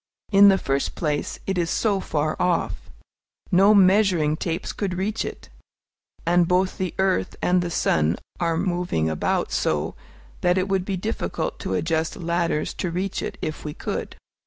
In 0.31 0.47
the 0.49 0.57
first 0.57 0.95
place, 0.95 1.37
it 1.45 1.59
is 1.59 1.69
so 1.69 1.99
far 1.99 2.35
off. 2.39 2.89
No 3.51 3.75
measuring 3.75 4.35
tapes 4.35 4.73
could 4.73 4.95
reach 4.95 5.23
it; 5.23 5.49
and 6.25 6.47
both 6.47 6.79
the 6.79 6.95
earth 6.97 7.35
and 7.39 7.61
the 7.61 7.69
sun 7.69 8.17
are 8.39 8.57
moving 8.57 9.11
about 9.11 9.51
so, 9.51 9.93
that 10.41 10.57
it 10.57 10.67
would 10.67 10.85
be 10.85 10.97
difficult 10.97 11.59
to 11.59 11.75
adjust 11.75 12.15
ladders 12.15 12.73
to 12.81 12.89
reach 12.89 13.21
it, 13.21 13.37
if 13.43 13.63
we 13.63 13.75
could. 13.75 14.15